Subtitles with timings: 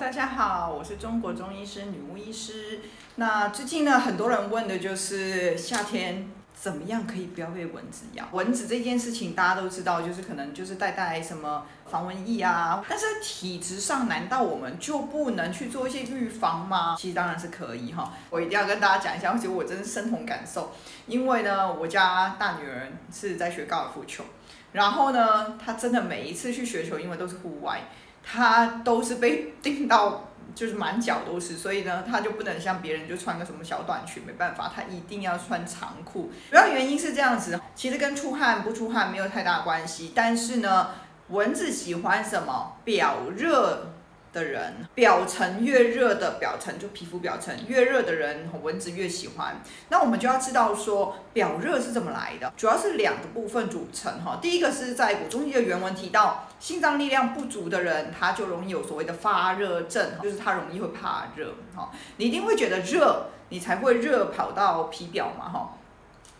[0.00, 2.80] 大家好，我是中国中医师女巫医师。
[3.14, 8.26] 那最近呢，很多人问的就是夏天怎么样可以不要被蚊子咬？
[8.32, 12.84] 蚊子这件事情大家都知道，就是可能就是带带什么防蚊液啊。
[12.88, 16.96] 但是体质上，难道我们就不能去做一些预防吗？
[16.98, 18.12] 其实当然是可以哈。
[18.30, 20.72] 我一定要跟大家讲一下，我觉得我真是深同感受。
[21.06, 24.24] 因为呢，我家大女儿是在学高尔夫球，
[24.72, 27.82] 然后呢，她真的每一次去学球，因为都是户外。
[28.24, 36.30] 他都是被叮到，就是满脚都是，所以呢，他就不能像别人就穿个什么小短裙，没办法，他一定要穿长裤。
[36.50, 40.88] 主要原因是这样子，其实跟出汗不出汗没有太大关系，但是呢，
[41.28, 42.76] 蚊子喜欢什么？
[42.84, 43.90] 表热。
[44.34, 49.62] 的人，表层越热的表层，就皮肤表层越热的人，蚊子越喜欢。
[49.88, 52.52] 那我们就要知道说，表热是怎么来的？
[52.56, 54.38] 主要是两个部分组成哈。
[54.42, 61.90] 第一个是在古中医的原文提到，心脏力量不足的人，他就容易有所谓的发热症，就是他容易会怕热哈。
[62.16, 65.76] 你一定会觉得热，你才会热跑到皮表嘛哈。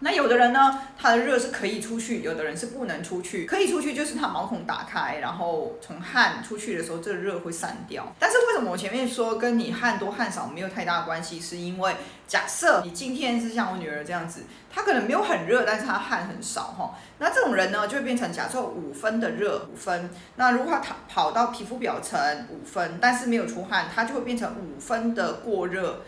[0.00, 3.46] 那有的人呢，他的热是可以出去，有的人是不能出去。
[3.46, 8.06] 可以出去就是他毛孔打开，然后从汗出去的时候，这个热会散掉。
[8.18, 11.40] 但是为什么我前面说跟你汗多汗少没有太大关系？
[11.40, 11.96] 是因为
[12.28, 16.94] 假设你今天是像我女儿这样子，她可能没有很热，但是她汗很少哈。
[17.18, 20.08] 那这种人呢，就会变成假设五分的热五分。
[20.36, 26.02] 那如果他跑跑到皮肤表层五分，但是没有出汗，它就会变成五分的过热，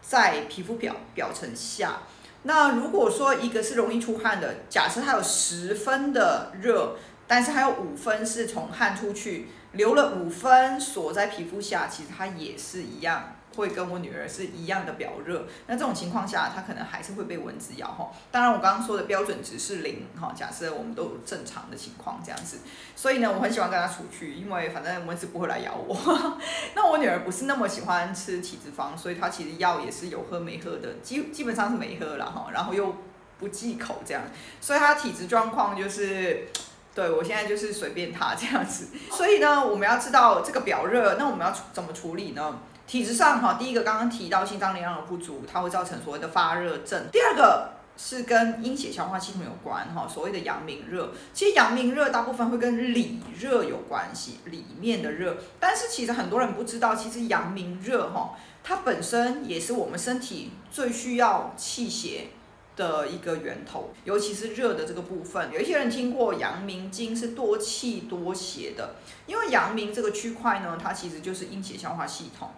[0.00, 2.02] 在皮肤表表层下。
[2.44, 13.36] 那如果说一个是容易出汗的，假设它有十分的热，但是还有五分是从汗出去，留了五分锁在皮肤下，其实它也是一样。
[13.56, 18.10] 会跟我女儿是一样的表热，那这种情况下，她可能还是会被蚊子咬哈。
[18.30, 22.58] 当然，我刚刚说的标准值是零哈，假设我们都正常的情况这样子，
[22.96, 25.96] 所以呢，我很喜欢跟她出去，因为反正蚊子不会来咬我。
[26.74, 32.94] 那我女儿不是那么喜欢吃体质方，所以她其实药也是有喝没喝的，基基本上是没喝了哈，然后又
[33.38, 34.22] 不忌口这样，
[34.60, 36.46] 所以她体质状况就是，
[36.94, 38.88] 对我现在就是随便她这样子。
[39.10, 42.60] 所以呢，我们要知道这个表热，那我们要怎么处理呢？
[42.86, 47.06] 体质上哈，第一个刚刚提到心脏力量的不足，它会造成所谓的发热症。
[47.10, 51.10] 第二个是跟阴血消化系统有关哈，所谓的阳明热。
[51.32, 55.36] 其实阳明热大部分会跟里热有关系，里面的热。
[55.58, 62.28] 但是其实很多人不知道，其实阳明热哈，它本身也是我们身体最需要气血
[62.76, 65.50] 的一个源头，尤其是热的这个部分。
[65.52, 72.50] 有一些人听过阳明经是多气多血的，因为阳明这个区块呢，它其实就是阴血消化系统。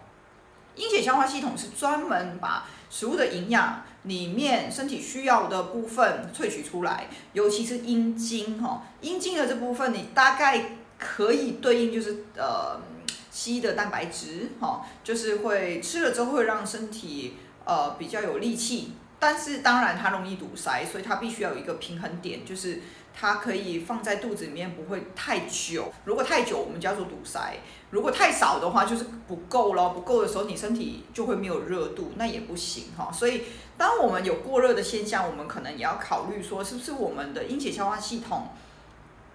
[0.75, 12.79] 阴血消化系统是专门把食物的营养里面身体需要的部分萃取出来，尤其是阴茎哈，阴茎的这部分你大概可以对应就是呃
[13.31, 22.81] 稀的蛋白质哈，就是会吃了之后会让身体呃比较有力气，但是当然它容易堵塞，所以它必须要有一个平衡点，就是。
[23.17, 27.59] 它可以放在肚子里面不会太久，如果太久我们叫做堵塞，
[27.89, 33.09] 如果太少的话就是不够咯，不够的时候你身体就会没有热度，那也不行哈。
[33.13, 33.43] 所以
[33.77, 38.49] 当我们有过热的现象，我们可能也要考虑说是不是我们的阴血消化系统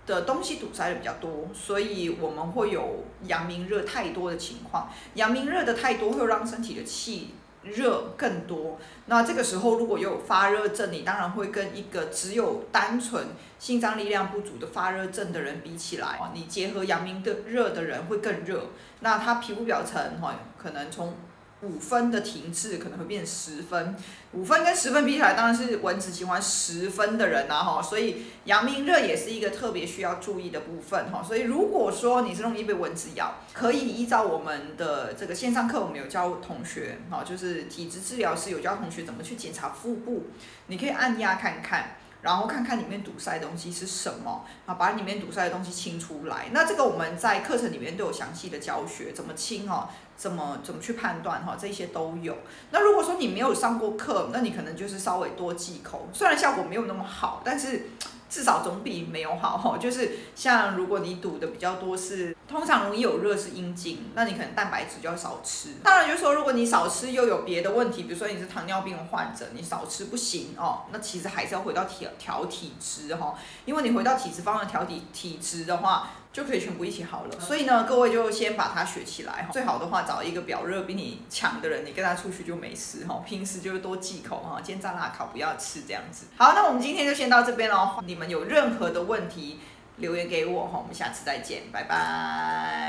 [0.04, 4.90] 的东西堵塞的比较多，所以我们会有阳明热太多的情况。
[5.14, 7.30] 阳明热的太多会让身体的气。
[7.62, 13.26] 热更多，那这个时候如果有发热症，你当然会跟一个只有单纯
[13.58, 18.66] 心脏力量不足的发热症的人比起来，你结合阳明的热的人会更热，
[19.00, 21.14] 那他皮肤表层哈可能从。
[21.62, 23.94] 五分的停滞可能会变十分，
[24.32, 31.22] 五分跟十分比起来，当然是蚊子喜欢十分的人呐哈，所以阳明热也是一个特别需要注意的部分哈。
[31.22, 40.28] 所以如果说你是容易被蚊子咬，可以依照我们的这个线上课，我们有教同学哈，就是体质治疗师有教同学怎么去检查腹部，
[40.68, 41.96] 你可以按压看看。
[42.22, 46.48] 然后看看里面堵塞的东西是什么，啊，把里面堵塞的东西清出来。
[46.52, 52.36] 那这个我们在课程里面都有详细的教学，怎么清哈，怎么怎么去判断哈，这些都有。
[52.70, 57.90] 那如果说你没有上过课，那你可能就是稍微多忌口，虽然效果没有那么好，但是。
[58.30, 65.74] 至少总比没有好哈，就是像如果你堵的比较多是，通常容易有热是阴经，那你可能蛋白质就要少吃。
[65.84, 76.10] 当然就是说，如果你少吃又有别的问题，比如说你是糖尿病患者，你少吃不行哦，那其实还是要回到调调体质哈，因为你回到体质方的调体体质的话。
[76.32, 79.48] 就可以全部一起好了，所以呢，各位就先把它学起来哈。
[79.52, 83.20] 最好的话，找一个表热比你强的人，你跟他出去就没事哈。
[83.26, 86.26] 平时就是多忌口哈，煎炸辣烤不要吃这样子。
[86.36, 87.96] 好，那我们今天就先到这边喽。
[88.06, 89.58] 你们有任何的问题
[90.00, 92.80] 留言给我哈，我们下次再见，拜拜。